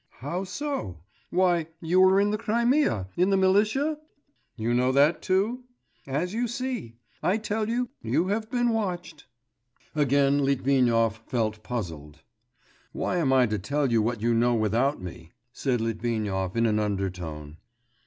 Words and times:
'How 0.09 0.45
so? 0.45 1.01
why, 1.29 1.67
you 1.79 1.99
were 2.01 2.19
in 2.19 2.31
the 2.31 2.37
Crimea, 2.39 3.07
in 3.15 3.29
the 3.29 3.37
militia?' 3.37 3.99
'You 4.55 4.73
know 4.73 4.91
that 4.91 5.21
too?' 5.21 5.65
'As 6.07 6.33
you 6.33 6.47
see. 6.47 6.95
I 7.21 7.37
tell 7.37 7.69
you, 7.69 7.87
you 8.01 8.29
have 8.29 8.49
been 8.49 8.69
watched.' 8.69 9.27
Again 9.93 10.39
Litvinov 10.43 11.17
felt 11.27 11.61
puzzled. 11.61 12.23
'Why 12.93 13.17
am 13.17 13.31
I 13.31 13.45
to 13.45 13.59
tell 13.59 13.91
you 13.91 14.01
what 14.01 14.23
you 14.23 14.33
know 14.33 14.55
without 14.55 14.99
me?' 14.99 15.33
said 15.53 15.79
Litvinov 15.79 16.57
in 16.57 16.65
an 16.65 16.79
undertone. 16.79 17.57